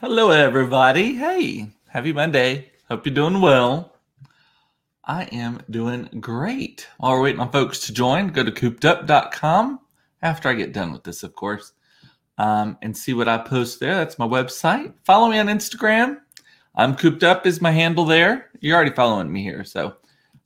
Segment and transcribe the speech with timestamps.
[0.00, 1.14] Hello, everybody.
[1.14, 2.70] Hey, happy Monday.
[2.88, 3.96] Hope you're doing well.
[5.04, 6.88] I am doing great.
[6.96, 9.78] While we're waiting on folks to join, go to coopedup.com
[10.22, 11.74] after I get done with this, of course,
[12.38, 13.94] um, and see what I post there.
[13.94, 14.94] That's my website.
[15.04, 16.16] Follow me on Instagram.
[16.74, 18.48] I'm cooped up is my handle there.
[18.60, 19.96] You're already following me here, so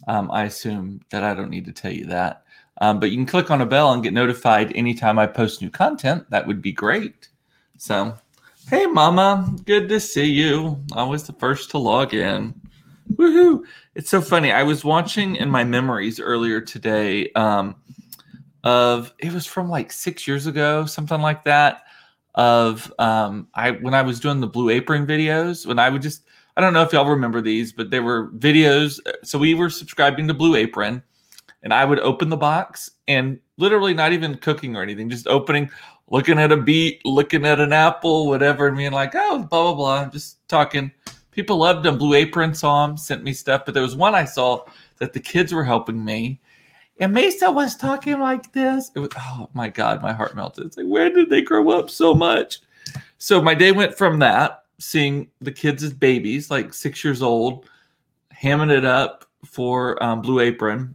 [0.09, 2.43] um, I assume that I don't need to tell you that.
[2.81, 5.71] Um, but you can click on a bell and get notified anytime I post new
[5.71, 6.29] content.
[6.31, 7.29] That would be great.
[7.79, 8.17] So,
[8.71, 10.83] hey, Mama, good to see you.
[10.95, 12.55] I was the first to log in.
[13.13, 13.63] Woohoo!
[13.95, 14.53] It's so funny.
[14.53, 17.77] I was watching in my memories earlier today um,
[18.65, 21.83] of it was from like six years ago, something like that.
[22.37, 26.25] Of um, I when I was doing the Blue Apron videos, when I would just
[26.57, 28.99] I don't know if y'all remember these, but they were videos.
[29.23, 31.03] So we were subscribing to Blue Apron,
[31.63, 35.71] and I would open the box and literally not even cooking or anything, just opening,
[36.15, 39.75] looking at a beet, looking at an apple, whatever, and being like, oh, blah blah
[39.75, 40.03] blah.
[40.03, 40.93] I'm just talking
[41.33, 41.99] people loved them.
[41.99, 44.65] Blue Apron saw them, sent me stuff, but there was one I saw
[44.99, 46.41] that the kids were helping me.
[47.01, 48.93] And Mason was talking like this.
[48.95, 50.67] It was, oh my God, my heart melted.
[50.67, 52.61] It's like, where did they grow up so much?
[53.19, 57.69] So my day went from that, seeing the kids as babies, like six years old,
[58.33, 60.95] hamming it up for um, Blue Apron.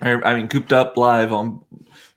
[0.00, 1.62] I mean, cooped up live on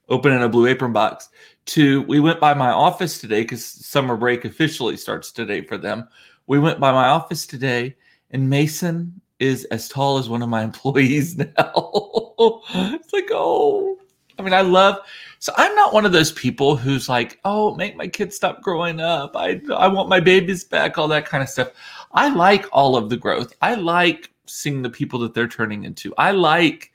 [0.09, 1.29] opening a Blue Apron box.
[1.67, 6.07] To we went by my office today because summer break officially starts today for them
[6.47, 7.95] we went by my office today,
[8.31, 11.47] and Mason is as tall as one of my employees now.
[11.57, 13.97] it's like, oh,
[14.37, 14.99] I mean, I love.
[15.39, 18.99] So I'm not one of those people who's like, oh, make my kids stop growing
[18.99, 19.35] up.
[19.35, 21.71] I I want my babies back, all that kind of stuff.
[22.13, 23.53] I like all of the growth.
[23.61, 26.13] I like seeing the people that they're turning into.
[26.17, 26.91] I like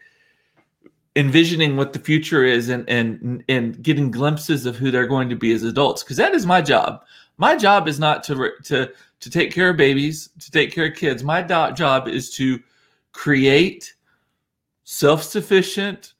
[1.20, 5.36] envisioning what the future is and and and getting glimpses of who they're going to
[5.36, 7.04] be as adults because that is my job.
[7.36, 8.90] My job is not to to
[9.20, 11.22] to take care of babies, to take care of kids.
[11.22, 12.58] My do- job is to
[13.12, 13.94] create
[14.84, 16.14] self sufficient,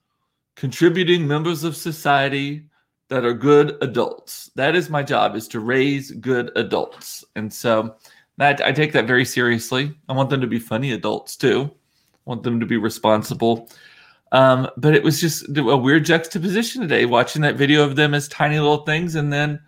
[0.55, 2.67] contributing members of society
[3.09, 4.51] that are good adults.
[4.55, 7.25] That is my job, is to raise good adults.
[7.37, 7.97] And so
[8.37, 9.97] that, I take that very seriously.
[10.09, 11.71] I want them to be funny adults too.
[11.73, 13.69] I want them to be responsible.
[14.33, 18.29] Um, but it was just a weird juxtaposition today, watching that video of them as
[18.29, 19.61] tiny little things and then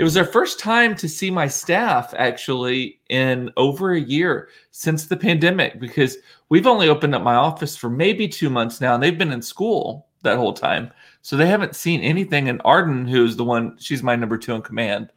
[0.00, 5.04] it was our first time to see my staff actually in over a year since
[5.04, 6.16] the pandemic because
[6.48, 9.42] we've only opened up my office for maybe two months now and they've been in
[9.42, 10.90] school that whole time.
[11.20, 12.48] So they haven't seen anything.
[12.48, 15.12] And Arden, who's the one, she's my number two in command.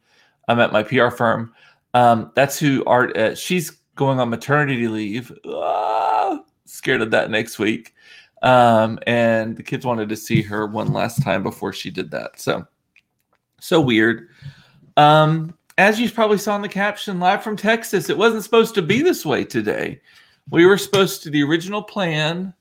[0.48, 1.54] I'm at my PR firm.
[1.94, 3.16] Um, that's who Art.
[3.16, 5.32] Uh, she's going on maternity leave.
[5.46, 7.94] Ah, scared of that next week.
[8.44, 12.38] Um, and the kids wanted to see her one last time before she did that.
[12.38, 12.66] So,
[13.58, 14.28] so weird.
[14.98, 18.82] Um, as you probably saw in the caption, live from Texas, it wasn't supposed to
[18.82, 19.98] be this way today.
[20.50, 22.52] We were supposed to, the original plan,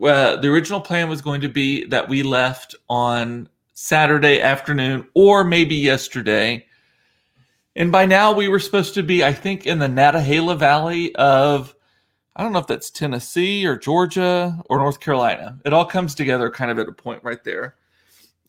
[0.00, 5.42] uh, the original plan was going to be that we left on Saturday afternoon or
[5.42, 6.66] maybe yesterday.
[7.76, 11.74] And by now we were supposed to be, I think, in the Nantahala Valley of,
[12.34, 15.58] I don't know if that's Tennessee or Georgia or North Carolina.
[15.64, 17.76] It all comes together kind of at a point right there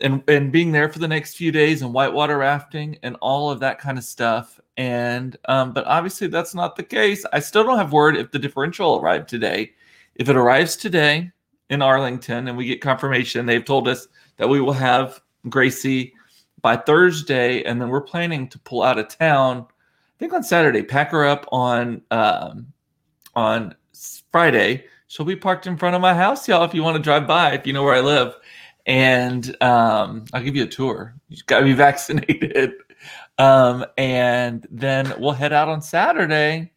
[0.01, 3.59] and and being there for the next few days and whitewater rafting and all of
[3.61, 4.59] that kind of stuff.
[4.77, 7.25] And um, but obviously that's not the case.
[7.33, 9.71] I still don't have word if the differential arrived today.
[10.15, 11.31] If it arrives today
[11.69, 14.07] in Arlington and we get confirmation, they've told us
[14.37, 16.13] that we will have Gracie
[16.61, 19.65] by Thursday, and then we're planning to pull out of town.
[19.69, 22.72] I think on Saturday, pack her up on um,
[23.35, 23.75] on
[24.31, 24.85] Friday.
[25.07, 26.63] She'll be parked in front of my house, y'all.
[26.63, 28.35] If you want to drive by, if you know where I live,
[28.85, 31.15] and um, I'll give you a tour.
[31.29, 32.73] You got to be vaccinated,
[33.37, 36.71] um, and then we'll head out on Saturday.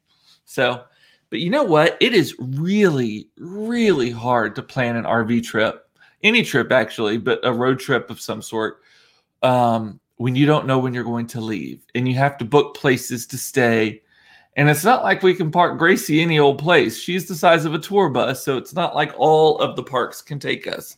[0.44, 0.84] So,
[1.30, 1.96] but you know what?
[2.00, 5.88] It is really, really hard to plan an RV trip,
[6.22, 8.82] any trip actually, but a road trip of some sort.
[9.42, 12.76] Um, when you don't know when you're going to leave, and you have to book
[12.76, 14.02] places to stay.
[14.56, 16.98] And it's not like we can park Gracie any old place.
[16.98, 20.22] She's the size of a tour bus, so it's not like all of the parks
[20.22, 20.96] can take us.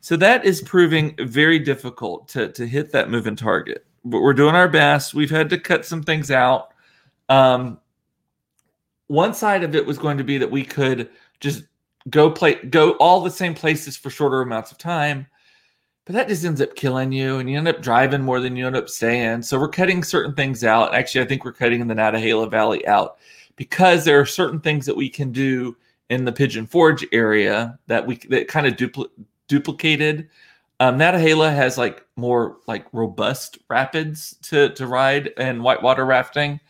[0.00, 3.84] So that is proving very difficult to, to hit that moving target.
[4.04, 5.12] But we're doing our best.
[5.12, 6.68] We've had to cut some things out.
[7.28, 7.80] Um,
[9.08, 11.08] one side of it was going to be that we could
[11.40, 11.64] just
[12.10, 15.26] go play go all the same places for shorter amounts of time
[16.04, 18.66] but that just ends up killing you and you end up driving more than you
[18.66, 21.94] end up staying so we're cutting certain things out actually i think we're cutting the
[21.94, 23.16] nantahala valley out
[23.56, 25.76] because there are certain things that we can do
[26.10, 29.12] in the pigeon forge area that we that kind of duplicate
[29.48, 30.28] duplicated
[30.80, 36.60] Um, Nantahala has like more like robust rapids to to ride and whitewater rafting,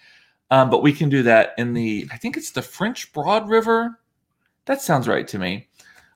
[0.51, 3.99] um, but we can do that in the I think it's the French Broad River.
[4.67, 5.69] That sounds right to me.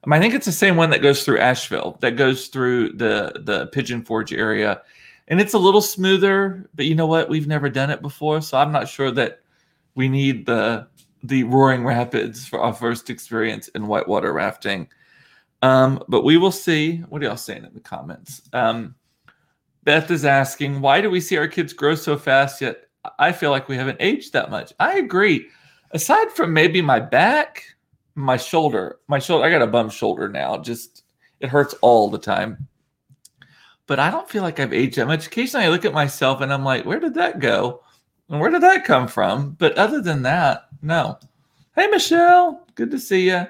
[0.05, 3.41] Um, I think it's the same one that goes through Asheville, that goes through the
[3.45, 4.83] the Pigeon Forge area,
[5.29, 6.69] and it's a little smoother.
[6.75, 7.29] But you know what?
[7.29, 9.41] We've never done it before, so I'm not sure that
[9.95, 10.87] we need the
[11.23, 14.89] the roaring rapids for our first experience in whitewater rafting.
[15.63, 16.99] Um, but we will see.
[17.09, 18.43] What are y'all saying in the comments?
[18.53, 18.95] Um,
[19.83, 23.51] Beth is asking, why do we see our kids grow so fast yet I feel
[23.51, 24.73] like we haven't aged that much?
[24.79, 25.49] I agree.
[25.93, 27.65] Aside from maybe my back,
[28.19, 30.59] my shoulder, my shoulder, I got a bum shoulder now.
[30.59, 31.05] Just
[31.39, 32.67] it hurts all the time.
[33.87, 35.27] But I don't feel like I've aged that much.
[35.27, 37.83] Occasionally I look at myself and I'm like, where did that go?
[38.29, 39.53] And where did that come from?
[39.53, 41.19] But other than that, no.
[41.77, 43.47] Hey, Michelle, good to see you.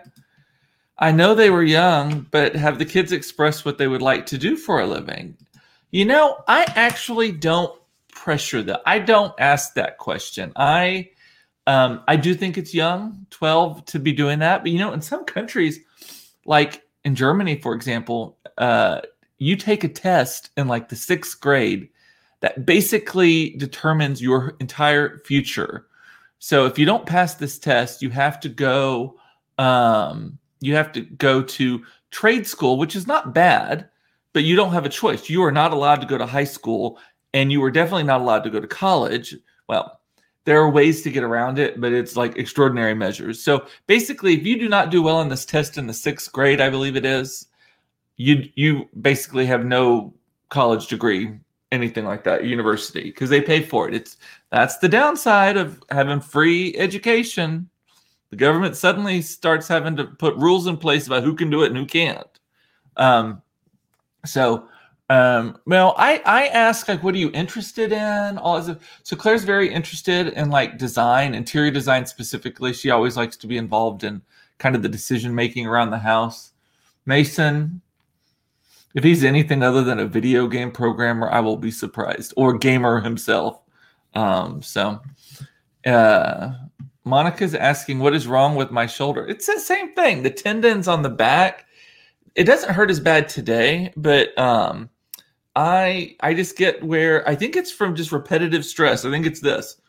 [0.98, 4.38] I know they were young, but have the kids expressed what they would like to
[4.38, 5.36] do for a living?
[5.92, 7.80] You know, I actually don't
[8.12, 8.82] pressure that.
[8.84, 10.52] I don't ask that question.
[10.56, 11.08] I
[11.68, 14.62] um, I do think it's young, 12 to be doing that.
[14.62, 15.78] But you know, in some countries,
[16.46, 19.02] like in Germany, for example, uh,
[19.36, 21.90] you take a test in like the sixth grade
[22.40, 25.86] that basically determines your entire future.
[26.38, 29.18] So if you don't pass this test, you have to go
[29.58, 33.88] um, you have to go to trade school, which is not bad,
[34.32, 35.28] but you don't have a choice.
[35.28, 36.98] You are not allowed to go to high school,
[37.34, 39.36] and you are definitely not allowed to go to college.
[39.68, 39.97] Well,
[40.44, 43.42] there are ways to get around it, but it's like extraordinary measures.
[43.42, 46.60] So basically, if you do not do well in this test in the sixth grade,
[46.60, 47.46] I believe it is,
[48.16, 50.14] you you basically have no
[50.48, 51.38] college degree,
[51.70, 53.94] anything like that, university, because they pay for it.
[53.94, 54.16] It's
[54.50, 57.68] that's the downside of having free education
[58.30, 61.68] the government suddenly starts having to put rules in place about who can do it
[61.68, 62.26] and who can't.
[62.96, 63.42] Um,
[64.24, 64.68] so,
[65.10, 68.38] um, well, I I ask like, what are you interested in?
[68.38, 68.76] All this.
[69.02, 72.72] So Claire's very interested in like design, interior design specifically.
[72.72, 74.22] She always likes to be involved in
[74.58, 76.52] kind of the decision making around the house.
[77.06, 77.80] Mason,
[78.94, 83.00] if he's anything other than a video game programmer, I will be surprised, or gamer
[83.00, 83.62] himself.
[84.14, 85.00] Um, so,
[85.86, 86.52] uh,
[87.04, 89.26] Monica's asking, what is wrong with my shoulder?
[89.26, 90.22] It's the same thing.
[90.22, 91.66] The tendons on the back,
[92.34, 94.90] it doesn't hurt as bad today, but um,
[95.58, 99.04] I I just get where I think it's from just repetitive stress.
[99.04, 99.80] I think it's this.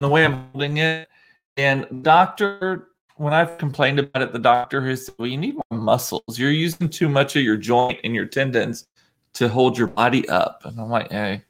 [0.00, 1.08] The way I'm holding it.
[1.56, 5.80] And doctor, when I've complained about it, the doctor has said, well, you need more
[5.80, 6.36] muscles.
[6.36, 8.88] You're using too much of your joint and your tendons
[9.34, 10.62] to hold your body up.
[10.64, 11.42] And I'm like, hey,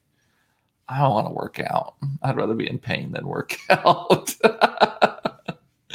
[0.88, 1.94] I don't want to work out.
[2.22, 4.36] I'd rather be in pain than work out.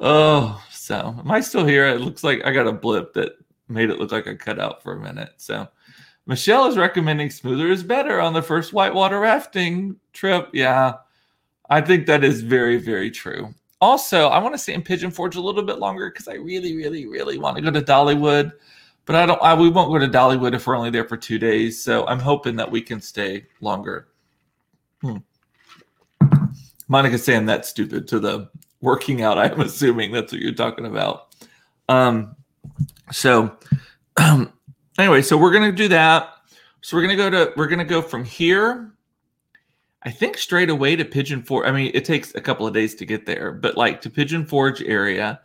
[0.00, 1.86] oh, so am I still here?
[1.86, 3.36] It looks like I got a blip that
[3.68, 5.34] made it look like I cut out for a minute.
[5.36, 5.68] So
[6.26, 10.50] Michelle is recommending smoother is better on the first whitewater rafting trip.
[10.52, 10.94] Yeah,
[11.70, 13.54] I think that is very, very true.
[13.80, 16.76] Also, I want to stay in Pigeon Forge a little bit longer because I really,
[16.76, 18.52] really, really want to go to Dollywood.
[19.06, 19.40] But I don't.
[19.40, 21.82] I, we won't go to Dollywood if we're only there for two days.
[21.82, 24.08] So I'm hoping that we can stay longer.
[25.00, 25.18] Hmm.
[26.88, 28.50] Monica's saying that's stupid to the
[28.82, 29.38] working out.
[29.38, 31.34] I'm assuming that's what you're talking about.
[31.88, 32.36] Um.
[33.12, 33.56] So,
[34.16, 34.52] um,
[34.98, 36.30] anyway, so we're gonna do that.
[36.80, 37.52] So we're gonna go to.
[37.56, 38.92] We're gonna go from here.
[40.02, 41.66] I think straight away to Pigeon Forge.
[41.66, 44.46] I mean, it takes a couple of days to get there, but like to Pigeon
[44.46, 45.40] Forge area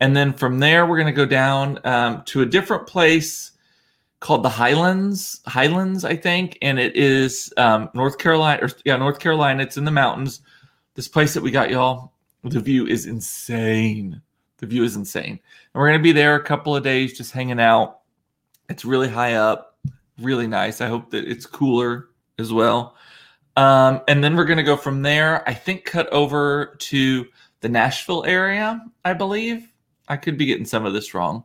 [0.00, 3.52] and then from there, we're to go down um, to a different place
[4.20, 8.64] called the Highlands, Highlands, I think, and it is um, North Carolina.
[8.64, 9.62] Or, yeah, North Carolina.
[9.62, 10.40] It's in the mountains.
[10.94, 12.12] This place that we got, y'all.
[12.44, 14.22] The view is insane.
[14.58, 15.40] The view is insane, and
[15.74, 18.00] we're going to be there a couple of days, just hanging out.
[18.68, 19.78] It's really high up,
[20.20, 20.80] really nice.
[20.80, 22.96] I hope that it's cooler as well.
[23.56, 25.48] Um, and then we're going to go from there.
[25.48, 27.26] I think cut over to
[27.60, 29.68] the Nashville area, I believe
[30.08, 31.44] I could be getting some of this wrong.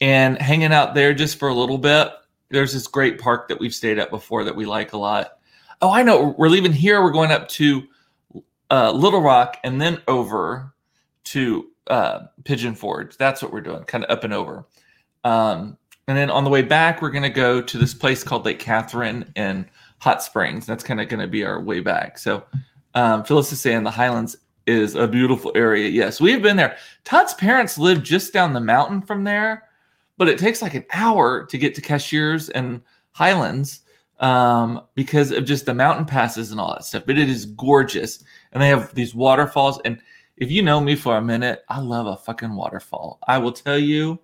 [0.00, 2.08] And hanging out there just for a little bit.
[2.48, 5.38] There's this great park that we've stayed at before that we like a lot.
[5.80, 6.34] Oh, I know.
[6.38, 7.02] We're leaving here.
[7.02, 7.82] We're going up to
[8.70, 10.72] uh, Little Rock and then over
[11.24, 13.16] to uh, Pigeon Forge.
[13.16, 14.66] That's what we're doing, kind of up and over.
[15.24, 15.76] Um,
[16.08, 18.58] and then on the way back, we're going to go to this place called Lake
[18.58, 20.66] Catherine in Hot Springs.
[20.66, 22.18] That's kind of going to be our way back.
[22.18, 22.44] So
[22.94, 24.36] um, Phyllis is saying the Highlands
[24.66, 25.88] is a beautiful area.
[25.88, 26.76] Yes, we've been there.
[27.04, 29.64] Todd's parents live just down the mountain from there,
[30.18, 32.80] but it takes like an hour to get to Cashiers and
[33.12, 33.80] Highlands
[34.20, 37.04] um, because of just the mountain passes and all that stuff.
[37.06, 38.22] But it is gorgeous,
[38.52, 39.80] and they have these waterfalls.
[39.84, 40.00] And
[40.36, 43.18] if you know me for a minute, I love a fucking waterfall.
[43.26, 44.18] I will tell you,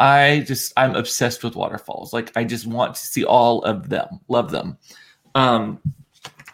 [0.00, 2.12] I just I'm obsessed with waterfalls.
[2.12, 4.20] Like I just want to see all of them.
[4.28, 4.78] Love them.
[5.34, 5.80] Um,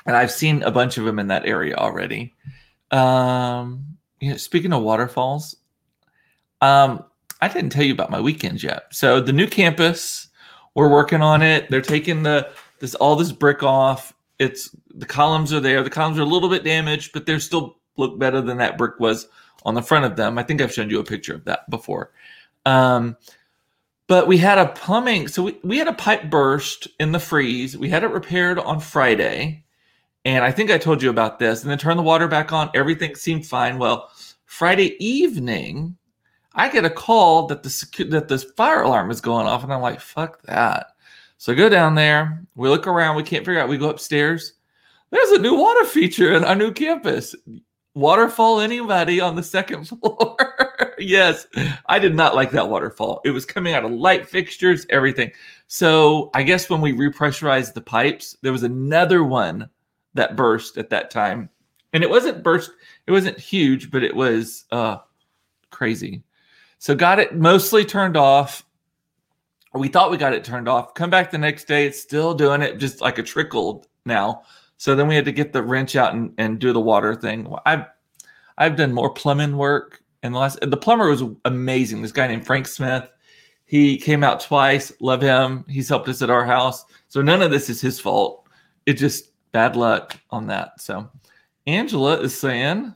[0.06, 2.34] and I've seen a bunch of them in that area already.
[2.90, 5.56] Um, you know, speaking of waterfalls,
[6.60, 7.04] um,
[7.40, 8.84] I didn't tell you about my weekends yet.
[8.90, 10.28] So the new campus,
[10.74, 11.68] we're working on it.
[11.68, 14.14] They're taking the this all this brick off.
[14.38, 15.82] It's the columns are there.
[15.82, 18.98] The columns are a little bit damaged, but they're still look better than that brick
[18.98, 19.28] was
[19.64, 20.38] on the front of them.
[20.38, 22.12] I think I've shown you a picture of that before.
[22.66, 23.16] Um,
[24.06, 27.76] but we had a plumbing, so we, we had a pipe burst in the freeze.
[27.76, 29.64] We had it repaired on Friday.
[30.26, 31.62] And I think I told you about this.
[31.62, 32.70] And then turn the water back on.
[32.74, 33.78] Everything seemed fine.
[33.78, 34.10] Well,
[34.44, 35.96] Friday evening,
[36.54, 39.80] I get a call that the that the fire alarm is going off, and I'm
[39.80, 40.88] like, "Fuck that!"
[41.36, 42.44] So I go down there.
[42.54, 43.16] We look around.
[43.16, 43.68] We can't figure out.
[43.68, 44.52] We go upstairs.
[45.10, 47.34] There's a new water feature in our new campus
[47.94, 50.36] waterfall anybody on the second floor.
[50.98, 51.46] yes,
[51.86, 53.20] I did not like that waterfall.
[53.24, 55.32] It was coming out of light fixtures, everything.
[55.66, 59.68] So I guess when we repressurized the pipes, there was another one
[60.14, 61.48] that burst at that time.
[61.92, 62.72] And it wasn't burst,
[63.06, 64.98] it wasn't huge, but it was uh
[65.70, 66.22] crazy.
[66.78, 68.64] So got it mostly turned off.
[69.72, 70.94] We thought we got it turned off.
[70.94, 74.42] Come back the next day, it's still doing it just like a trickle now.
[74.84, 77.50] So then we had to get the wrench out and, and do the water thing.
[77.64, 77.86] I've
[78.58, 82.02] I've done more plumbing work and the last the plumber was amazing.
[82.02, 83.10] This guy named Frank Smith.
[83.64, 84.92] He came out twice.
[85.00, 85.64] Love him.
[85.70, 86.84] He's helped us at our house.
[87.08, 88.46] So none of this is his fault.
[88.84, 90.78] It just bad luck on that.
[90.82, 91.10] So
[91.66, 92.94] Angela is saying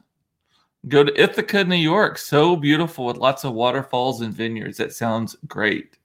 [0.89, 2.19] go to Ithaca, New York.
[2.19, 4.77] So beautiful with lots of waterfalls and vineyards.
[4.77, 5.98] That sounds great.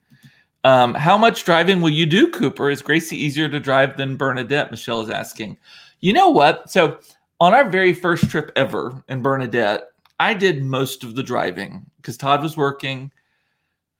[0.63, 2.69] Um, how much driving will you do, Cooper?
[2.69, 4.71] Is Gracie easier to drive than Bernadette?
[4.71, 5.57] Michelle is asking.
[5.99, 6.69] You know what?
[6.69, 6.99] So,
[7.39, 9.89] on our very first trip ever in Bernadette,
[10.19, 13.11] I did most of the driving because Todd was working.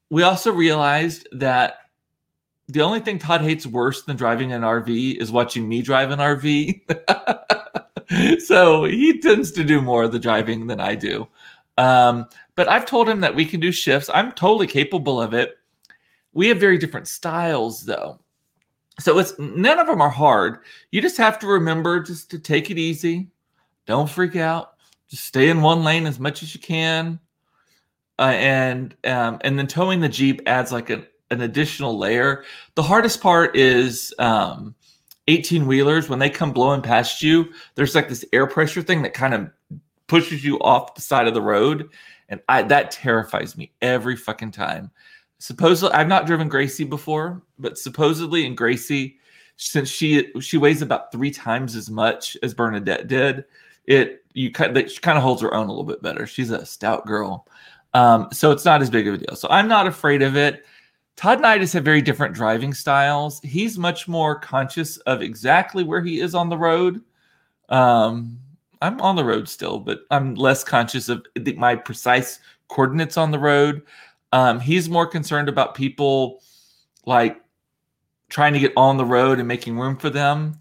[0.10, 1.80] We also realized that
[2.68, 6.20] the only thing Todd hates worse than driving an RV is watching me drive an
[6.20, 6.82] RV.
[8.42, 11.28] so he tends to do more of the driving than I do.
[11.78, 14.10] Um, but I've told him that we can do shifts.
[14.14, 15.58] I'm totally capable of it.
[16.34, 18.20] We have very different styles though.
[19.00, 20.60] So it's none of them are hard.
[20.92, 23.30] You just have to remember just to take it easy.
[23.86, 24.74] Don't freak out.
[25.10, 27.20] Just stay in one lane as much as you can.
[28.20, 32.44] Uh, and um, and then towing the Jeep adds like an, an additional layer.
[32.76, 34.76] The hardest part is um,
[35.28, 39.14] 18 wheelers when they come blowing past you, there's like this air pressure thing that
[39.14, 39.50] kind of
[40.08, 41.90] pushes you off the side of the road.
[42.30, 44.92] And I that terrifies me every fucking time
[45.44, 49.18] supposedly I've not driven Gracie before, but supposedly in Gracie,
[49.58, 53.44] since she she weighs about three times as much as Bernadette did,
[53.86, 56.26] it you kind she kind of holds her own a little bit better.
[56.26, 57.46] She's a stout girl,
[57.94, 59.36] um, so it's not as big of a deal.
[59.36, 60.66] So I'm not afraid of it.
[61.18, 63.42] Todd and I just have very different driving styles.
[63.42, 67.02] He's much more conscious of exactly where he is on the road.
[67.68, 68.40] Um,
[68.82, 73.32] I'm on the road still, but I'm less conscious of the, my precise coordinates on
[73.32, 73.82] the road.
[74.34, 76.42] Um, he's more concerned about people
[77.06, 77.40] like
[78.30, 80.58] trying to get on the road and making room for them.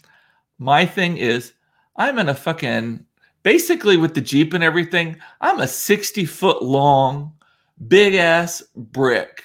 [0.58, 1.54] My thing is,
[1.96, 3.06] I'm in a fucking
[3.42, 7.32] basically with the Jeep and everything, I'm a 60 foot long,
[7.88, 9.42] big ass brick.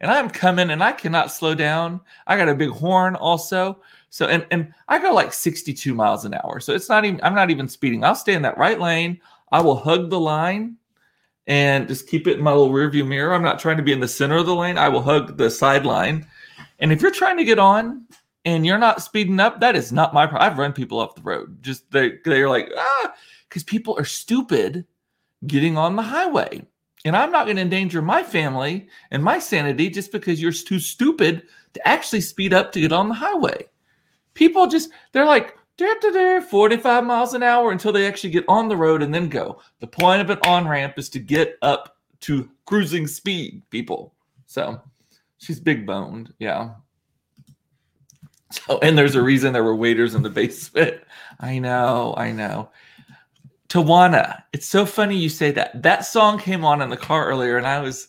[0.00, 2.00] And I'm coming and I cannot slow down.
[2.28, 3.82] I got a big horn also.
[4.10, 6.60] So and and I go like 62 miles an hour.
[6.60, 8.04] So it's not even I'm not even speeding.
[8.04, 9.20] I'll stay in that right lane.
[9.50, 10.76] I will hug the line
[11.48, 13.34] and just keep it in my little rearview mirror.
[13.34, 14.78] I'm not trying to be in the center of the lane.
[14.78, 16.26] I will hug the sideline.
[16.78, 18.06] And if you're trying to get on
[18.44, 20.48] and you're not speeding up, that is not my problem.
[20.48, 21.62] I've run people off the road.
[21.62, 23.14] Just they they're like, ah,
[23.48, 24.84] because people are stupid
[25.46, 26.64] getting on the highway.
[27.04, 30.80] And I'm not going to endanger my family and my sanity just because you're too
[30.80, 33.66] stupid to actually speed up to get on the highway.
[34.34, 39.02] People just, they're like, 45 miles an hour until they actually get on the road
[39.02, 39.60] and then go.
[39.80, 44.14] The point of an on ramp is to get up to cruising speed, people.
[44.46, 44.80] So
[45.38, 46.32] she's big boned.
[46.38, 46.70] Yeah.
[48.50, 51.00] So, and there's a reason there were waiters in the basement.
[51.40, 52.70] I know, I know.
[53.68, 55.82] Tawana, it's so funny you say that.
[55.82, 58.08] That song came on in the car earlier, and I was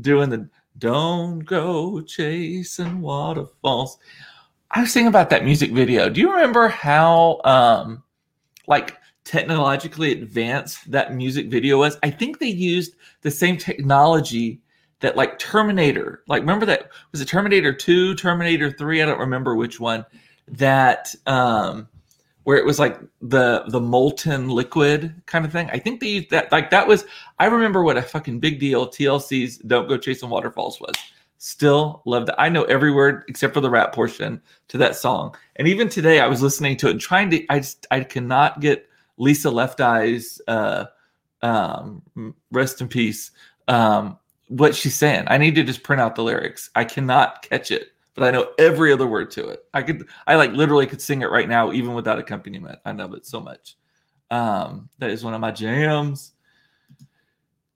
[0.00, 3.96] doing the Don't Go Chasing Waterfalls.
[4.70, 6.08] I was thinking about that music video.
[6.08, 8.02] Do you remember how um
[8.66, 11.98] like technologically advanced that music video was?
[12.02, 14.60] I think they used the same technology
[15.00, 19.54] that like Terminator, like remember that was it Terminator 2, Terminator 3, I don't remember
[19.54, 20.04] which one,
[20.48, 21.88] that um
[22.44, 25.68] where it was like the the molten liquid kind of thing.
[25.70, 27.04] I think they used that like that was
[27.38, 30.94] I remember what a fucking big deal TLC's Don't Go Chasing Waterfalls was.
[31.38, 32.40] Still love that.
[32.40, 35.34] I know every word except for the rap portion to that song.
[35.56, 38.60] And even today I was listening to it and trying to I just I cannot
[38.60, 40.86] get Lisa Left Eye's uh
[41.42, 42.02] um
[42.50, 43.30] rest in peace
[43.68, 44.18] um
[44.48, 45.24] what she's saying.
[45.28, 46.70] I need to just print out the lyrics.
[46.74, 49.64] I cannot catch it but I know every other word to it.
[49.72, 52.80] I could, I like literally could sing it right now, even without accompaniment.
[52.84, 53.76] I love it so much.
[54.28, 56.32] Um, that is one of my jams.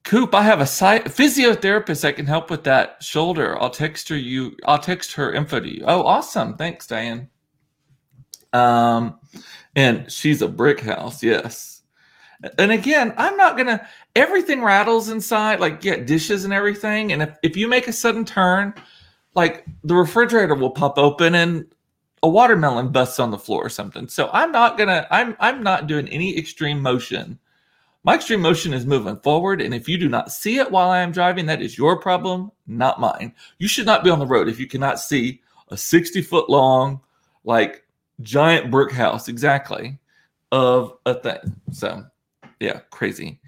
[0.05, 3.61] Coop, I have a site, physiotherapist that can help with that shoulder.
[3.61, 4.57] I'll text her you.
[4.67, 5.85] I'll text her info to you.
[5.87, 6.57] Oh, awesome!
[6.57, 7.29] Thanks, Diane.
[8.53, 9.19] Um,
[9.77, 11.23] and she's a brick house.
[11.23, 11.83] Yes.
[12.59, 13.87] And again, I'm not gonna.
[14.17, 17.13] Everything rattles inside, like get dishes and everything.
[17.13, 18.75] And if if you make a sudden turn,
[19.35, 21.65] like the refrigerator will pop open and
[22.25, 24.09] a watermelon busts on the floor or something.
[24.09, 27.39] So I'm not gonna I'm I'm not doing any extreme motion.
[28.05, 31.01] My extreme motion is moving forward, and if you do not see it while I
[31.01, 33.33] am driving, that is your problem, not mine.
[33.59, 37.01] You should not be on the road if you cannot see a 60 foot long,
[37.45, 37.85] like
[38.21, 39.99] giant brick house exactly
[40.51, 41.61] of a thing.
[41.71, 42.05] So
[42.61, 43.41] yeah, crazy.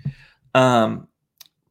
[0.55, 1.09] Um,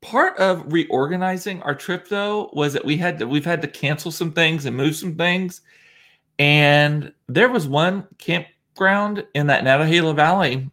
[0.01, 4.11] part of reorganizing our trip though was that we had to we've had to cancel
[4.11, 5.61] some things and move some things
[6.39, 10.69] and there was one campground in that Nantahala Valley.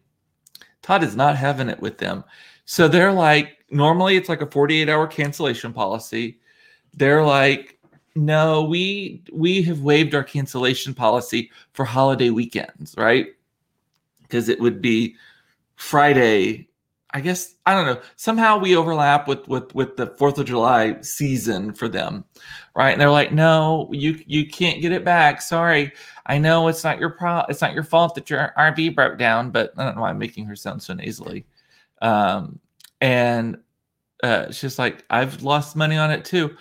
[0.81, 2.23] Todd is not having it with them.
[2.65, 6.39] So they're like, normally it's like a 48 hour cancellation policy.
[6.93, 7.77] They're like,
[8.15, 13.27] no, we we have waived our cancellation policy for holiday weekends, right?
[14.21, 15.15] Because it would be
[15.75, 16.67] Friday,
[17.13, 18.01] I guess I don't know.
[18.17, 22.25] Somehow we overlap with with with the Fourth of July season for them,
[22.75, 22.91] right?
[22.91, 25.41] And they're like, "No, you you can't get it back.
[25.41, 25.91] Sorry,
[26.31, 29.51] I know it's not your pro, it's not your fault that your RV broke down."
[29.51, 31.45] But I don't know why I'm making her sound so nasally.
[32.01, 32.59] Um,
[33.01, 33.57] and
[34.23, 36.55] uh, she's like, "I've lost money on it too."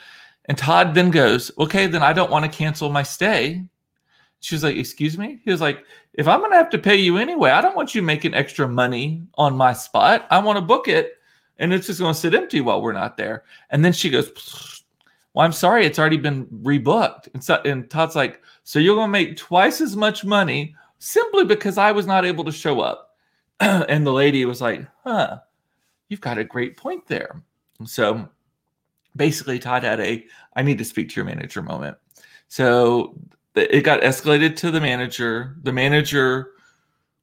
[0.47, 3.65] And Todd then goes, "Okay, then I don't want to cancel my stay."
[4.41, 5.85] She was like, "Excuse me." He was like,
[6.15, 8.69] if I'm going to have to pay you anyway, I don't want you making extra
[8.69, 10.27] money on my spot.
[10.31, 11.15] I want to book it
[11.59, 13.45] and it's just going to sit empty while we're not there.
[13.71, 14.80] And then she goes,
[15.35, 17.29] Well, I'm sorry, it's already been rebooked.
[17.35, 21.45] And, so, and Todd's like, So you're going to make twice as much money simply
[21.45, 23.17] because I was not able to show up.
[23.61, 25.39] and the lady was like, Huh,
[26.09, 27.43] you've got a great point there.
[27.79, 28.29] And so
[29.17, 31.97] basically, Todd had a I need to speak to your manager moment.
[32.49, 33.17] So
[33.55, 35.57] it got escalated to the manager.
[35.63, 36.53] The manager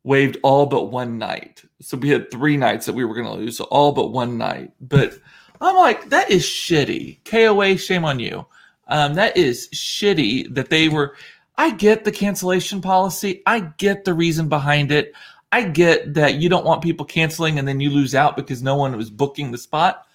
[0.03, 1.63] waived all but one night.
[1.81, 4.37] So we had three nights that we were going to lose, so all but one
[4.37, 4.71] night.
[4.79, 5.19] But
[5.61, 7.23] I'm like, that is shitty.
[7.25, 8.45] KOA, shame on you.
[8.87, 11.15] Um, that is shitty that they were.
[11.57, 13.41] I get the cancellation policy.
[13.45, 15.13] I get the reason behind it.
[15.51, 18.75] I get that you don't want people canceling and then you lose out because no
[18.75, 20.05] one was booking the spot.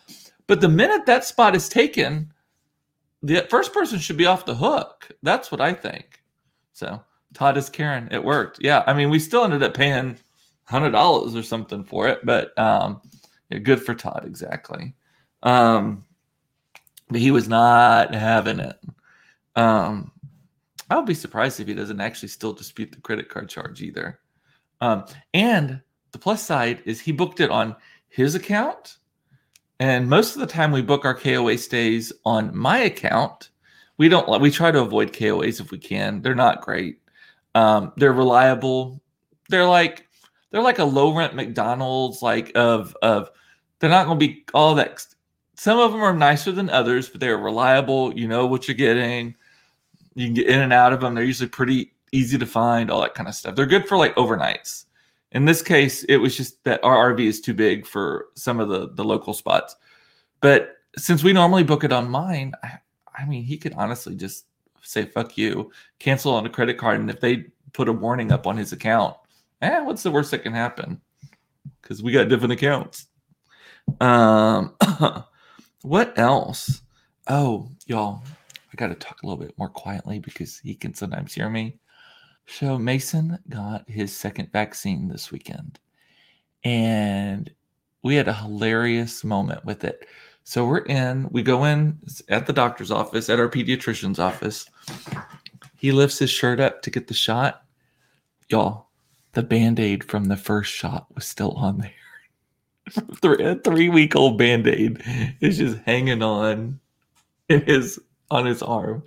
[0.46, 2.33] But the minute that spot is taken,
[3.22, 5.09] the first person should be off the hook.
[5.22, 6.22] That's what I think.
[6.72, 7.02] So
[7.35, 8.09] Todd is Karen.
[8.11, 8.59] It worked.
[8.62, 8.85] Yeah.
[8.87, 10.18] I mean, we still ended up paying
[10.64, 13.00] hundred dollars or something for it, but um,
[13.50, 14.24] yeah, good for Todd.
[14.26, 14.94] Exactly.
[15.42, 16.05] Um,
[17.09, 18.78] but he was not having it.
[19.57, 20.12] Um,
[20.88, 24.20] I would be surprised if he doesn't actually still dispute the credit card charge either.
[24.81, 25.81] Um, and
[26.12, 27.76] the plus side is he booked it on
[28.09, 28.98] his account
[29.83, 33.50] and most of the time we book our KOA stays on my account.
[33.98, 36.22] We don't we try to avoid KOAs if we can.
[36.22, 37.00] They're not great.
[37.57, 39.02] Um, they're reliable.
[39.48, 40.07] They're like
[40.52, 43.31] they're like a low rent McDonald's like of of
[43.81, 45.05] they're not going to be all that
[45.62, 48.12] some of them are nicer than others, but they're reliable.
[48.18, 49.37] You know what you're getting.
[50.16, 51.14] You can get in and out of them.
[51.14, 53.55] They're usually pretty easy to find, all that kind of stuff.
[53.55, 54.87] They're good for like overnights.
[55.31, 58.70] In this case, it was just that our RV is too big for some of
[58.70, 59.77] the the local spots.
[60.40, 62.79] But since we normally book it on mine, I,
[63.16, 64.46] I mean, he could honestly just
[64.83, 65.70] say "fuck you,"
[66.01, 69.14] cancel on a credit card, and if they put a warning up on his account,
[69.61, 71.01] eh, what's the worst that can happen?
[71.81, 73.07] Because we got different accounts.
[74.01, 74.75] Um,
[75.83, 76.83] what else?
[77.29, 78.23] Oh, y'all,
[78.73, 81.79] I got to talk a little bit more quietly because he can sometimes hear me.
[82.47, 85.79] So Mason got his second vaccine this weekend,
[86.64, 87.51] and
[88.03, 90.07] we had a hilarious moment with it.
[90.45, 94.68] So we're in, we go in at the doctor's office, at our pediatrician's office.
[95.77, 97.64] He lifts his shirt up to get the shot.
[98.49, 98.88] Y'all,
[99.33, 101.92] the band aid from the first shot was still on there.
[103.23, 105.03] a three week old band aid
[105.40, 106.81] is just hanging on
[107.49, 109.03] in his on his arm.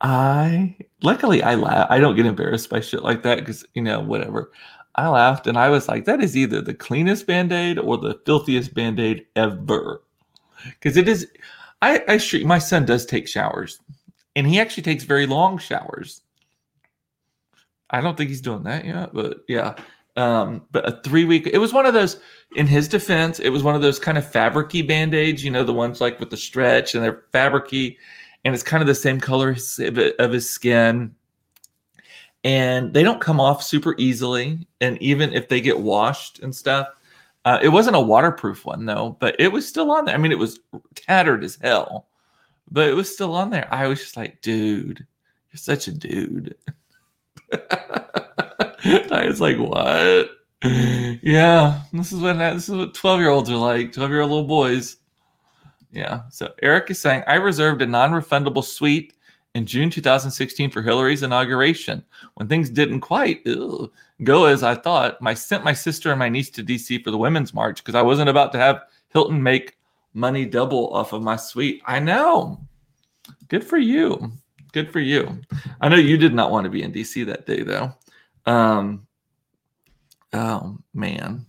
[0.00, 1.86] I luckily I laugh.
[1.90, 4.50] I don't get embarrassed by shit like that because you know whatever.
[4.94, 8.20] I laughed and I was like, that is either the cleanest band aid or the
[8.26, 10.02] filthiest band aid ever.
[10.64, 11.26] Because it is,
[11.80, 13.80] I, I street, my son does take showers
[14.36, 16.20] and he actually takes very long showers.
[17.90, 19.76] I don't think he's doing that yet, but yeah.
[20.16, 22.20] Um, but a three week, it was one of those,
[22.54, 25.64] in his defense, it was one of those kind of fabricy band aids, you know,
[25.64, 27.96] the ones like with the stretch and they're fabricy
[28.44, 29.56] and it's kind of the same color
[30.18, 31.14] of his skin.
[32.44, 34.66] And they don't come off super easily.
[34.80, 36.88] And even if they get washed and stuff,
[37.44, 40.14] uh, it wasn't a waterproof one though, but it was still on there.
[40.14, 40.60] I mean, it was
[40.94, 42.08] tattered as hell,
[42.70, 43.68] but it was still on there.
[43.70, 45.06] I was just like, dude,
[45.50, 46.56] you're such a dude.
[49.10, 50.30] I was like, what?
[50.64, 53.92] Yeah, this is what this is what twelve year olds are like.
[53.92, 54.96] Twelve year old little boys.
[55.92, 56.22] Yeah.
[56.30, 59.14] So Eric is saying I reserved a non-refundable suite
[59.54, 62.02] in June 2016 for Hillary's inauguration.
[62.34, 63.90] When things didn't quite ugh,
[64.24, 67.18] go as I thought, I sent my sister and my niece to DC for the
[67.18, 69.76] Women's March because I wasn't about to have Hilton make
[70.14, 71.82] money double off of my suite.
[71.86, 72.60] I know.
[73.48, 74.32] Good for you.
[74.72, 75.38] Good for you.
[75.82, 77.94] I know you did not want to be in DC that day though.
[78.46, 79.06] Um,
[80.32, 81.46] oh man,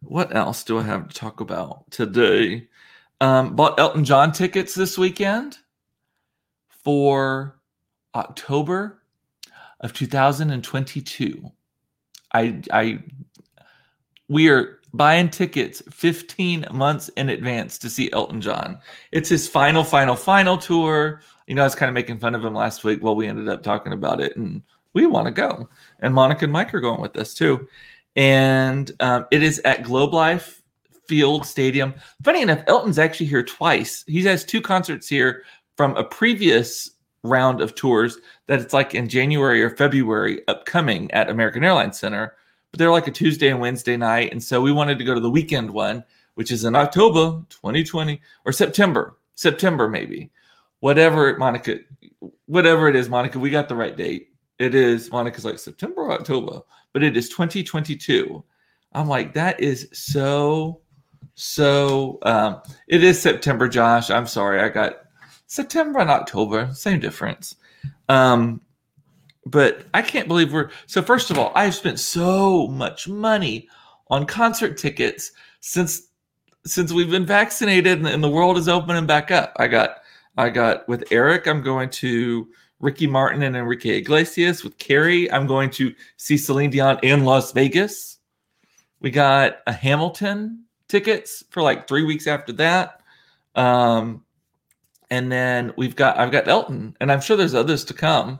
[0.00, 2.68] what else do I have to talk about today?
[3.20, 5.58] Um, bought Elton John tickets this weekend
[6.68, 7.58] for
[8.14, 9.02] October
[9.80, 11.50] of 2022.
[12.34, 13.02] I I
[14.28, 18.78] we are buying tickets 15 months in advance to see Elton John.
[19.10, 21.22] It's his final, final, final tour.
[21.46, 23.02] You know, I was kind of making fun of him last week.
[23.02, 24.62] Well, we ended up talking about it and
[24.94, 25.68] we want to go.
[26.00, 27.68] And Monica and Mike are going with us too.
[28.16, 30.62] And um, it is at Globe Life
[31.08, 31.94] Field Stadium.
[32.22, 34.04] Funny enough, Elton's actually here twice.
[34.06, 35.44] He has two concerts here
[35.76, 36.90] from a previous
[37.24, 42.34] round of tours that it's like in January or February upcoming at American Airlines Center.
[42.70, 44.32] But they're like a Tuesday and Wednesday night.
[44.32, 48.20] And so we wanted to go to the weekend one, which is in October 2020
[48.44, 50.30] or September, September maybe.
[50.80, 51.78] Whatever, Monica,
[52.46, 54.31] whatever it is, Monica, we got the right date.
[54.62, 56.60] It is Monica's like September or October,
[56.92, 58.44] but it is 2022.
[58.92, 60.80] I'm like, that is so,
[61.34, 62.20] so.
[62.22, 64.08] Um, it is September, Josh.
[64.08, 64.98] I'm sorry, I got
[65.48, 67.56] September and October, same difference.
[68.08, 68.60] Um,
[69.46, 71.02] but I can't believe we're so.
[71.02, 73.68] First of all, I've spent so much money
[74.10, 76.06] on concert tickets since
[76.64, 79.54] since we've been vaccinated and, and the world is opening back up.
[79.56, 80.02] I got
[80.36, 81.48] I got with Eric.
[81.48, 82.46] I'm going to
[82.82, 84.62] Ricky Martin and Enrique Iglesias.
[84.62, 88.18] With Carrie, I'm going to see Celine Dion in Las Vegas.
[89.00, 93.00] We got a Hamilton tickets for like three weeks after that.
[93.54, 94.24] Um,
[95.10, 98.38] and then we've got I've got Elton, and I'm sure there's others to come.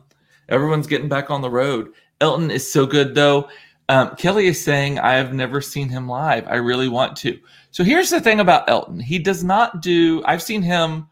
[0.49, 1.93] Everyone's getting back on the road.
[2.21, 3.49] Elton is so good though.
[3.89, 6.47] Um, Kelly is saying I have never seen him live.
[6.49, 7.39] I really want to.
[7.71, 8.99] So here's the thing about Elton.
[8.99, 10.23] He does not do.
[10.25, 11.09] I've seen him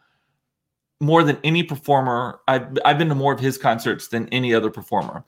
[1.00, 2.40] more than any performer.
[2.46, 5.24] I've I've been to more of his concerts than any other performer.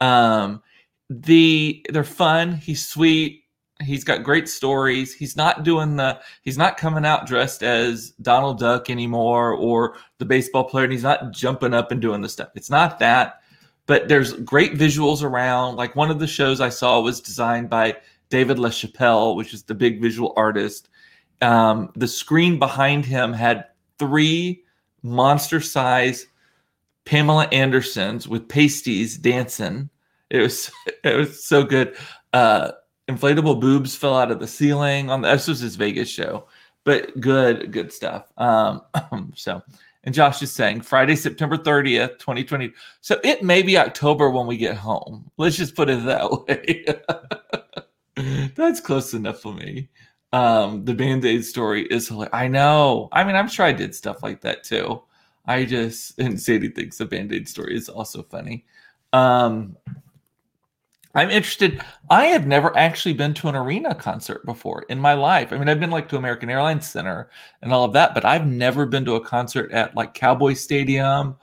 [0.00, 0.62] Um,
[1.08, 2.52] the they're fun.
[2.56, 3.44] He's sweet.
[3.80, 5.14] He's got great stories.
[5.14, 6.20] He's not doing the.
[6.42, 10.84] He's not coming out dressed as Donald Duck anymore or the baseball player.
[10.84, 12.50] And he's not jumping up and doing the stuff.
[12.54, 13.40] It's not that.
[13.86, 15.76] But there's great visuals around.
[15.76, 17.96] Like one of the shows I saw was designed by
[18.28, 20.88] David LaChapelle, which is the big visual artist.
[21.40, 23.66] Um, the screen behind him had
[23.98, 24.64] three
[25.02, 26.26] monster size
[27.04, 29.90] Pamela Andersons with pasties dancing.
[30.30, 30.70] It was
[31.04, 31.96] it was so good.
[32.32, 32.72] Uh,
[33.08, 36.46] inflatable boobs fell out of the ceiling on the, this was his Vegas show,
[36.84, 38.32] but good good stuff.
[38.36, 38.82] Um,
[39.34, 39.62] so
[40.04, 42.72] and Josh is saying Friday, September 30th, 2020.
[43.02, 45.30] So it may be October when we get home.
[45.36, 46.84] Let's just put it that way.
[48.56, 49.88] That's close enough for me
[50.32, 52.30] um, the Band Aid story is hilarious.
[52.32, 53.08] I know.
[53.12, 55.02] I mean, I'm sure I did stuff like that too.
[55.46, 58.64] I just, and Sadie thinks the Band Aid story is also funny.
[59.12, 59.76] Um,
[61.14, 61.82] I'm interested.
[62.08, 65.52] I have never actually been to an arena concert before in my life.
[65.52, 67.28] I mean, I've been like to American Airlines Center
[67.60, 71.36] and all of that, but I've never been to a concert at like Cowboy Stadium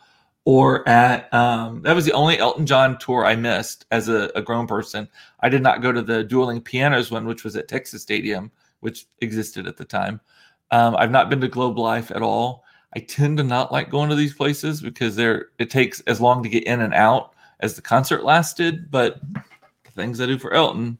[0.45, 4.41] or at um, that was the only Elton John tour I missed as a, a
[4.41, 5.07] grown person.
[5.41, 9.05] I did not go to the Dueling Pianos one, which was at Texas Stadium which
[9.19, 10.21] existed at the time.
[10.71, 12.63] Um, I've not been to Globe Life at all.
[12.95, 16.41] I tend to not like going to these places because there it takes as long
[16.43, 18.89] to get in and out as the concert lasted.
[18.89, 19.19] But
[19.95, 20.97] things I do for Elton.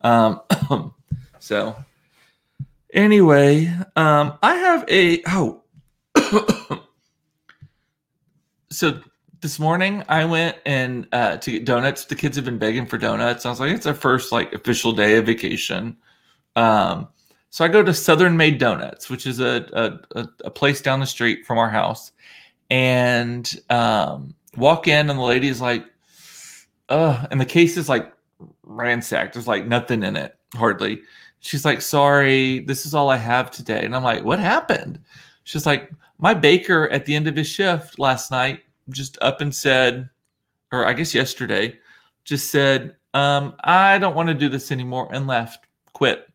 [0.00, 0.40] Um,
[1.38, 1.76] so
[2.92, 5.62] anyway, um, I have a oh.
[8.70, 9.00] so
[9.40, 12.04] this morning I went and uh, to get donuts.
[12.04, 13.46] The kids have been begging for donuts.
[13.46, 15.96] I was like, it's our first like official day of vacation.
[16.56, 17.08] Um,
[17.50, 21.06] so I go to Southern Made Donuts, which is a a, a place down the
[21.06, 22.12] street from our house,
[22.70, 25.84] and um, walk in, and the lady's like,
[26.88, 28.12] "Uh," and the case is like
[28.62, 29.34] ransacked.
[29.34, 31.00] There's like nothing in it, hardly.
[31.40, 35.00] She's like, "Sorry, this is all I have today," and I'm like, "What happened?"
[35.44, 39.54] She's like, "My baker at the end of his shift last night just up and
[39.54, 40.08] said,
[40.72, 41.78] or I guess yesterday,
[42.24, 46.27] just said, um, I don't want to do this anymore and left, quit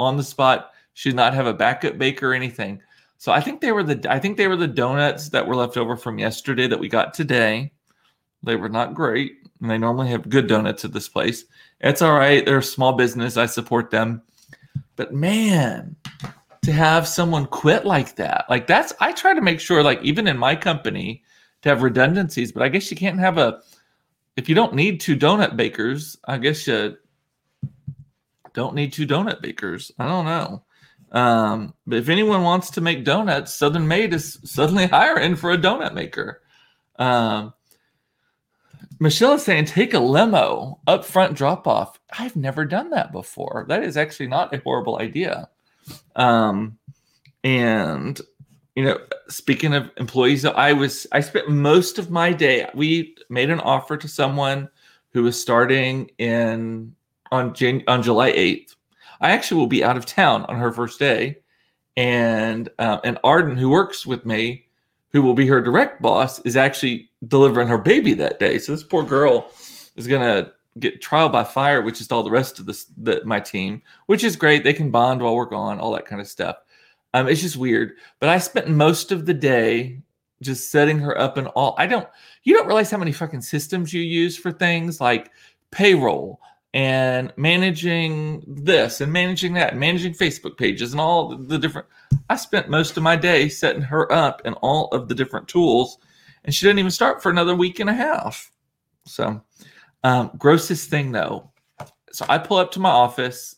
[0.00, 0.72] on the spot.
[0.94, 2.80] She did not have a backup baker or anything.
[3.18, 5.76] So I think they were the I think they were the donuts that were left
[5.76, 7.72] over from yesterday that we got today.
[8.42, 11.44] They were not great, and they normally have good donuts at this place.
[11.80, 12.44] It's all right.
[12.44, 13.36] They're a small business.
[13.36, 14.22] I support them.
[14.96, 15.96] But man,
[16.62, 20.26] to have someone quit like that, like that's I try to make sure, like even
[20.26, 21.22] in my company,
[21.62, 23.60] to have redundancies, but I guess you can't have a
[24.36, 26.96] if you don't need two donut bakers, I guess you
[28.54, 29.92] don't need two donut bakers.
[29.98, 30.62] I don't know.
[31.12, 35.58] Um, but if anyone wants to make donuts, Southern Made is suddenly hiring for a
[35.58, 36.42] donut maker.
[36.98, 37.54] Um,
[38.98, 41.98] Michelle is saying take a limo up front drop off.
[42.18, 43.64] I've never done that before.
[43.68, 45.48] That is actually not a horrible idea.
[46.16, 46.78] Um,
[47.42, 48.20] and
[48.76, 52.68] you know, speaking of employees, I was I spent most of my day.
[52.74, 54.68] We made an offer to someone
[55.12, 56.94] who was starting in
[57.30, 58.76] on Jan, on July eighth.
[59.20, 61.38] I actually will be out of town on her first day,
[61.96, 64.66] and uh, and Arden, who works with me,
[65.12, 68.58] who will be her direct boss, is actually delivering her baby that day.
[68.58, 69.50] So this poor girl
[69.96, 73.40] is gonna get trial by fire, which is all the rest of this the, my
[73.40, 74.64] team, which is great.
[74.64, 76.56] They can bond while we're gone, all that kind of stuff.
[77.12, 77.94] Um, it's just weird.
[78.20, 80.00] But I spent most of the day
[80.42, 81.74] just setting her up and all.
[81.76, 82.08] I don't.
[82.44, 85.30] You don't realize how many fucking systems you use for things like
[85.70, 86.40] payroll
[86.72, 91.88] and managing this and managing that, and managing Facebook pages and all the different.
[92.28, 95.98] I spent most of my day setting her up in all of the different tools,
[96.44, 98.50] and she didn't even start for another week and a half.
[99.06, 99.40] So,
[100.04, 101.50] um, grossest thing though.
[102.12, 103.56] So I pull up to my office,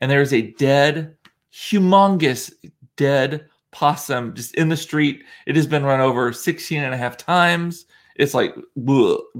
[0.00, 1.16] and there's a dead
[1.52, 2.52] humongous
[2.96, 5.24] dead possum just in the street.
[5.46, 7.86] It has been run over 16 and a half times.
[8.16, 8.54] It's like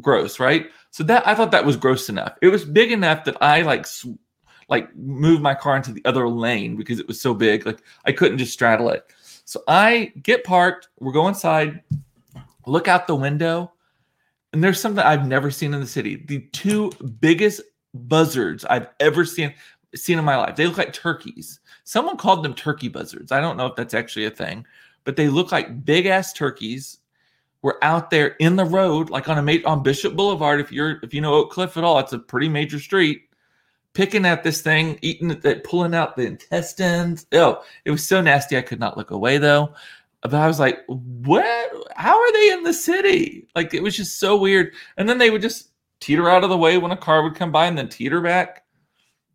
[0.00, 0.66] gross, right?
[0.92, 2.36] So that I thought that was gross enough.
[2.42, 4.18] It was big enough that I like sw-
[4.68, 7.66] like moved my car into the other lane because it was so big.
[7.66, 9.04] Like I couldn't just straddle it.
[9.46, 10.88] So I get parked.
[11.00, 11.82] We're going inside.
[12.66, 13.72] Look out the window,
[14.52, 16.24] and there's something I've never seen in the city.
[16.28, 17.62] The two biggest
[17.94, 19.52] buzzards I've ever seen
[19.94, 20.56] seen in my life.
[20.56, 21.60] They look like turkeys.
[21.84, 23.32] Someone called them turkey buzzards.
[23.32, 24.66] I don't know if that's actually a thing,
[25.04, 26.98] but they look like big ass turkeys.
[27.62, 30.60] We're out there in the road, like on a on Bishop Boulevard.
[30.60, 33.22] If you're if you know Oak Cliff at all, it's a pretty major street.
[33.94, 37.26] Picking at this thing, eating it, pulling out the intestines.
[37.32, 38.56] Oh, it was so nasty.
[38.56, 39.74] I could not look away though.
[40.22, 41.70] But I was like, what?
[41.96, 43.46] How are they in the city?
[43.54, 44.72] Like it was just so weird.
[44.96, 45.70] And then they would just
[46.00, 48.64] teeter out of the way when a car would come by and then teeter back.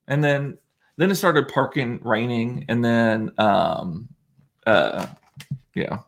[0.07, 0.57] And then
[0.97, 4.09] then it started parking raining and then um
[4.65, 5.07] uh
[5.75, 5.99] yeah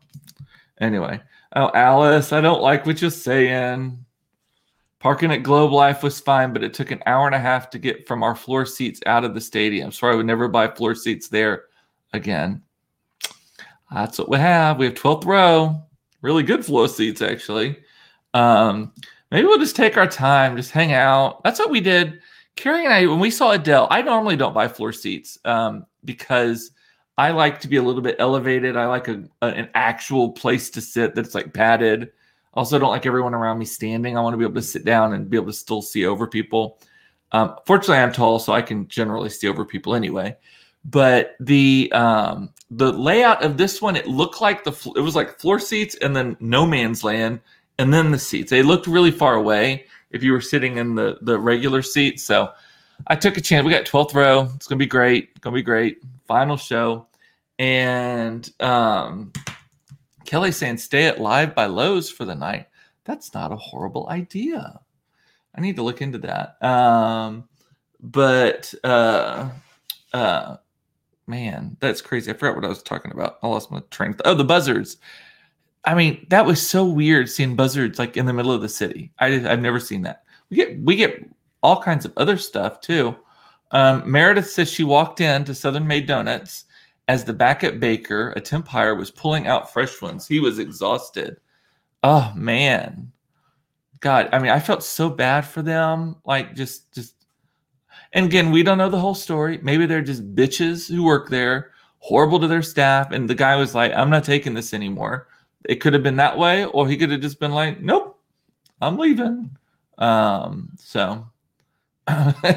[0.82, 1.22] anyway
[1.56, 4.06] oh alice i don't like what you're saying.
[5.00, 7.80] Parking at globe life was fine but it took an hour and a half to
[7.80, 10.94] get from our floor seats out of the stadium Sorry, i would never buy floor
[10.94, 11.66] seats there
[12.12, 12.62] again.
[13.92, 14.78] That's what we have.
[14.78, 15.82] We have 12th row.
[16.22, 17.80] Really good floor seats actually.
[18.34, 18.92] Um
[19.32, 21.44] maybe we'll just take our time just hang out.
[21.44, 22.20] That's what we did.
[22.60, 26.72] Carrie and I, when we saw Adele, I normally don't buy floor seats um, because
[27.20, 28.78] I like to be a little bit elevated.
[28.78, 32.14] I like a, a, an actual place to sit that's like padded.
[32.54, 34.18] Also, don't like everyone around me standing.
[34.18, 36.28] I want to be able to sit down and be able to still see over
[36.28, 36.80] people.
[37.34, 40.38] Um, fortunately, I'm tall, so I can generally see over people anyway.
[40.86, 45.40] But the um, the layout of this one, it looked like the it was like
[45.40, 47.42] floor seats and then no man's land
[47.80, 48.50] and then the seats.
[48.50, 52.22] They looked really far away if you were sitting in the the regular seat.
[52.22, 52.54] So
[53.08, 53.66] I took a chance.
[53.66, 54.50] We got 12th row.
[54.56, 55.32] It's gonna be great.
[55.32, 56.02] It's gonna be great.
[56.26, 57.08] Final show.
[57.60, 59.34] And um,
[60.26, 62.68] Kelly saying stay at live by Lowe's for the night.
[63.04, 64.80] That's not a horrible idea.
[65.56, 66.62] I need to look into that.
[66.64, 67.50] Um,
[68.00, 69.50] but uh,
[70.14, 70.58] uh,
[71.28, 72.32] man, that's crazy.
[72.32, 73.40] I forgot what I was talking about.
[73.44, 74.16] I lost my train.
[74.24, 74.98] Oh, the buzzards.
[75.86, 79.12] I mean, that was so weird seeing buzzards like in the middle of the city.
[79.20, 80.24] I I've never seen that.
[80.50, 81.30] We get we get
[81.62, 83.16] all kinds of other stuff too.
[83.72, 86.66] Um, Meredith says she walked in to Southern Made Donuts
[87.10, 90.28] as the backup baker, a temp hire, was pulling out fresh ones.
[90.28, 91.38] He was exhausted.
[92.04, 93.12] Oh man,
[94.00, 96.18] God, I mean, I felt so bad for them.
[96.24, 97.16] Like, just, just,
[98.14, 99.60] and again, we don't know the whole story.
[99.64, 103.10] Maybe they're just bitches who work there, horrible to their staff.
[103.10, 105.30] And the guy was like, I'm not taking this anymore.
[105.66, 108.20] It could have been that way, or he could have just been like, nope,
[108.82, 109.58] I'm leaving.
[109.98, 111.28] Um, so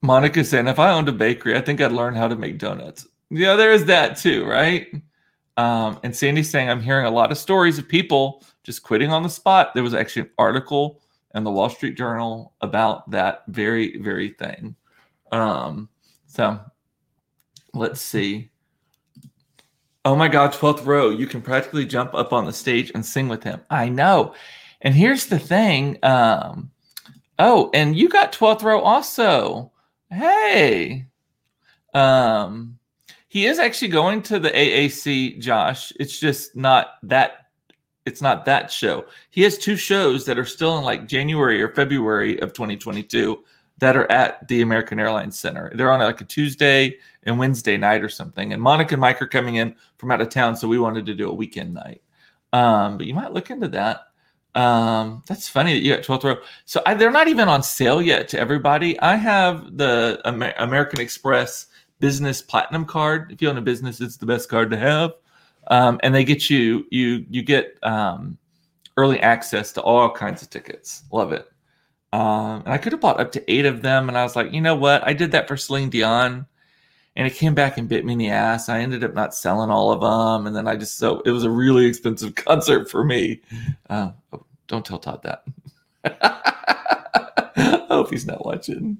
[0.00, 3.08] Monica saying, if I owned a bakery, I think I'd learn how to make donuts.
[3.34, 4.88] Yeah, there is that too, right?
[5.56, 9.22] Um, and Sandy's saying, I'm hearing a lot of stories of people just quitting on
[9.22, 9.72] the spot.
[9.72, 11.00] There was actually an article
[11.34, 14.76] in the Wall Street Journal about that very, very thing.
[15.30, 15.88] Um,
[16.26, 16.60] so
[17.72, 18.50] let's see.
[20.04, 21.08] Oh my God, 12th row.
[21.08, 23.62] You can practically jump up on the stage and sing with him.
[23.70, 24.34] I know.
[24.82, 25.98] And here's the thing.
[26.02, 26.70] Um,
[27.38, 29.72] oh, and you got 12th row also.
[30.10, 31.06] Hey.
[31.94, 32.78] Um,
[33.32, 35.90] he is actually going to the AAC, Josh.
[35.98, 37.46] It's just not that
[38.04, 39.06] it's not that show.
[39.30, 43.42] He has two shows that are still in like January or February of 2022
[43.78, 45.72] that are at the American Airlines Center.
[45.74, 48.52] They're on like a Tuesday and Wednesday night or something.
[48.52, 51.14] And Monica and Mike are coming in from out of town, so we wanted to
[51.14, 52.02] do a weekend night.
[52.52, 54.08] Um, but you might look into that.
[54.54, 56.36] Um, that's funny that you got 12th row.
[56.66, 59.00] So I, they're not even on sale yet to everybody.
[59.00, 61.68] I have the Amer- American Express
[62.02, 63.30] business platinum card.
[63.30, 65.12] If you own a business, it's the best card to have.
[65.68, 68.36] Um, and they get you you you get um,
[68.96, 71.04] early access to all kinds of tickets.
[71.12, 71.48] Love it.
[72.12, 74.52] Um, and I could have bought up to eight of them, and I was like,
[74.52, 75.06] you know what?
[75.06, 76.44] I did that for Celine Dion,
[77.14, 78.68] and it came back and bit me in the ass.
[78.68, 81.44] I ended up not selling all of them, and then I just so it was
[81.44, 83.40] a really expensive concert for me.
[83.88, 85.44] Uh, oh, don't tell Todd that.
[88.02, 88.98] I hope he's not watching.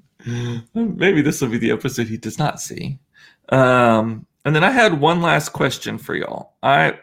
[0.74, 3.00] Maybe this will be the episode he does not see.
[3.48, 6.54] Um, and then I had one last question for y'all.
[6.62, 6.94] I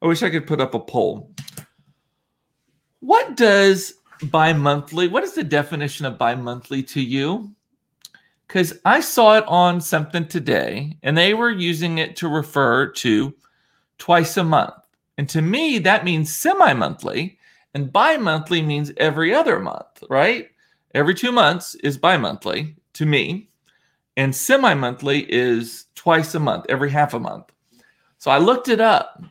[0.00, 1.30] I wish I could put up a poll.
[3.00, 7.54] What does bi-monthly, what is the definition of bi-monthly to you?
[8.46, 13.34] Because I saw it on something today, and they were using it to refer to
[13.98, 14.74] twice a month.
[15.18, 17.38] And to me, that means semi-monthly,
[17.74, 20.48] and bi-monthly means every other month, right?
[20.94, 23.48] Every two months is bi-monthly to me,
[24.16, 27.46] and semi-monthly is twice a month, every half a month.
[28.18, 29.22] So I looked it up.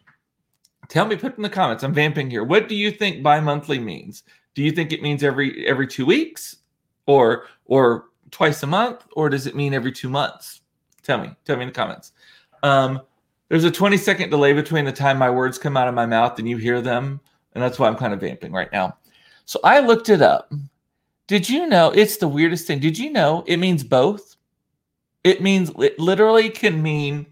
[0.90, 1.84] Tell me, put in the comments.
[1.84, 2.44] I'm vamping here.
[2.44, 4.24] What do you think bi-monthly means?
[4.56, 6.58] Do you think it means every every two weeks,
[7.06, 10.62] or or twice a month, or does it mean every two months?
[11.04, 11.32] Tell me.
[11.46, 12.12] Tell me in the comments.
[12.64, 13.02] Um,
[13.50, 16.40] there's a 20 second delay between the time my words come out of my mouth
[16.40, 17.20] and you hear them,
[17.54, 18.98] and that's why I'm kind of vamping right now.
[19.46, 20.52] So I looked it up.
[21.32, 22.80] Did you know it's the weirdest thing?
[22.80, 24.36] Did you know it means both?
[25.24, 27.26] It means it literally can mean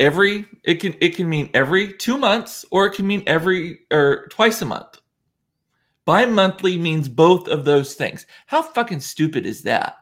[0.00, 4.28] every it can it can mean every 2 months or it can mean every or
[4.28, 4.98] twice a month.
[6.06, 8.24] Bi-monthly means both of those things.
[8.46, 9.96] How fucking stupid is that?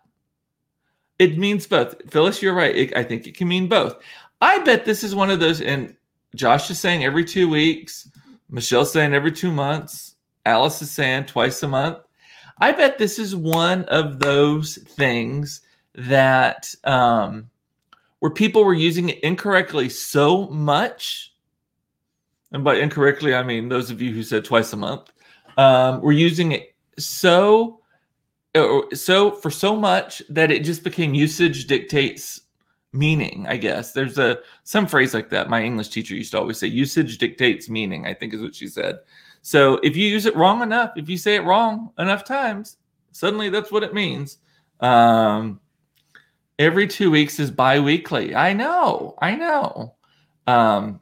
[1.19, 1.97] It means both.
[2.13, 2.77] Phyllis, you're right.
[2.77, 3.97] It, I think it can mean both.
[4.41, 5.97] I bet this is one of those and
[6.37, 8.09] Josh is saying every 2 weeks,
[8.51, 10.15] Michelle's saying every 2 months,
[10.47, 11.99] Alice is saying twice a month.
[12.59, 15.61] I bet this is one of those things
[15.95, 17.51] that um,
[18.21, 21.35] where people were using it incorrectly so much,
[22.53, 25.13] and by incorrectly I mean those of you who said twice a month,
[25.57, 27.81] um, were using it so
[28.93, 32.41] so for so much that it just became usage dictates
[32.93, 33.91] meaning i guess.
[33.93, 35.51] There's a some phrase like that.
[35.51, 38.69] My english teacher used to always say usage dictates meaning i think is what she
[38.69, 39.01] said
[39.47, 42.79] so if you use it wrong enough if you say it wrong enough times
[43.15, 44.39] suddenly that's what it means.
[44.81, 45.61] Um,
[46.59, 48.35] every two weeks is bi-weekly.
[48.35, 49.95] I know i know.
[50.47, 51.01] Um,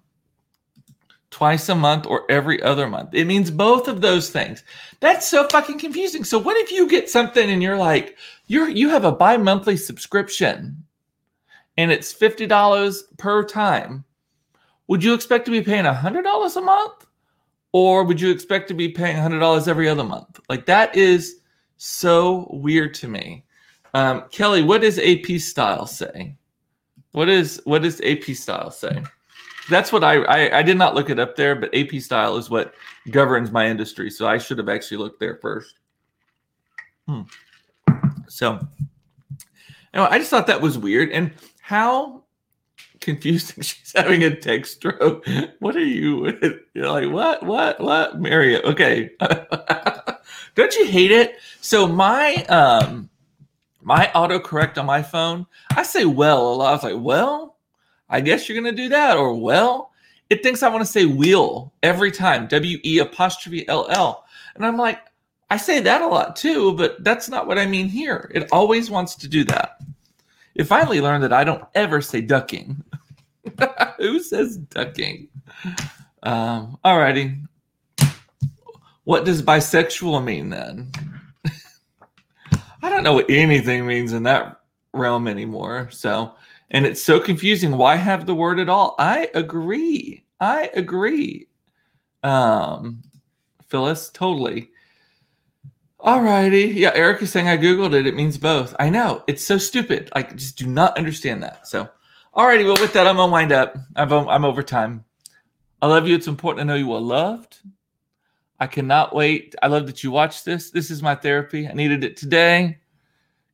[1.31, 3.15] twice a month or every other month.
[3.15, 4.63] It means both of those things.
[5.01, 6.25] That's so fucking confusing.
[6.25, 10.85] So what if you get something and you're like you're you have a bi-monthly subscription
[11.79, 14.05] and it's $50 per time.
[14.89, 17.07] Would you expect to be paying $100 a month
[17.73, 21.41] or would you expect to be paying $100 every other month like that is
[21.77, 23.45] so weird to me
[23.95, 26.35] um, Kelly, what does AP style say?
[27.13, 29.03] What is what does AP style say?
[29.69, 32.49] That's what I, I I did not look it up there, but AP style is
[32.49, 32.75] what
[33.11, 34.11] governs my industry.
[34.11, 35.75] So I should have actually looked there first.
[37.07, 37.23] Hmm.
[38.29, 38.67] So
[39.93, 41.11] anyway, I just thought that was weird.
[41.11, 42.22] And how
[43.03, 45.27] confusing she's having a text stroke.
[45.59, 46.61] What are you?
[46.75, 48.21] You're like, what, what, what?
[48.21, 48.65] Marriott.
[48.65, 49.11] Okay.
[50.55, 51.37] Don't you hate it?
[51.61, 53.11] So my um
[53.81, 55.47] my autocorrect on my phone,
[55.77, 56.69] I say well a lot.
[56.69, 57.57] I was like, well,
[58.09, 59.93] I guess you're gonna do that, or well,
[60.31, 62.47] it thinks I want to say wheel every time.
[62.49, 64.25] W E apostrophe L L.
[64.55, 65.01] And I'm like,
[65.51, 68.31] I say that a lot too, but that's not what I mean here.
[68.35, 69.79] It always wants to do that.
[70.55, 72.83] It finally learned that I don't ever say ducking.
[73.99, 75.29] Who says ducking?
[76.23, 77.43] Um, alrighty.
[79.05, 80.93] What does bisexual mean then?
[82.83, 84.61] I don't know what anything means in that
[84.93, 85.89] realm anymore.
[85.91, 86.35] So,
[86.71, 87.77] and it's so confusing.
[87.77, 88.95] Why have the word at all?
[88.99, 90.25] I agree.
[90.41, 91.49] I agree.
[92.23, 93.03] Um,
[93.69, 94.72] Phyllis, totally.
[96.03, 96.75] Alrighty.
[96.75, 98.09] Yeah, Eric is saying I Googled it.
[98.09, 98.75] It means both.
[98.81, 99.23] I know.
[99.29, 100.11] It's so stupid.
[100.15, 101.69] I just do not understand that.
[101.69, 101.89] So,
[102.35, 102.65] alrighty.
[102.65, 103.77] Well, with that, I'm going to wind up.
[103.95, 105.05] I'm, um, I'm over time.
[105.81, 106.17] I love you.
[106.17, 107.61] It's important to know you are loved.
[108.59, 109.55] I cannot wait.
[109.63, 110.71] I love that you watched this.
[110.71, 111.69] This is my therapy.
[111.69, 112.79] I needed it today.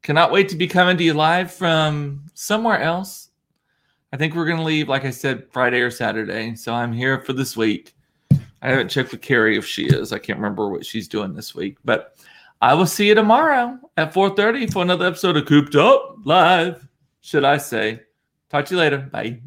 [0.01, 3.29] Cannot wait to be coming to you live from somewhere else.
[4.11, 6.55] I think we're going to leave, like I said, Friday or Saturday.
[6.55, 7.95] So I'm here for this week.
[8.63, 10.15] I haven't checked with Carrie if she is.
[10.15, 12.17] I can't remember what she's doing this week, but
[12.61, 16.87] I will see you tomorrow at 4:30 for another episode of Cooped Up Live.
[17.21, 18.01] Should I say?
[18.51, 18.99] Talk to you later.
[18.99, 19.41] Bye.